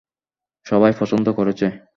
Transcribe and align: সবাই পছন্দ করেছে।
সবাই 0.65 0.91
পছন্দ 0.99 1.27
করেছে। 1.31 1.65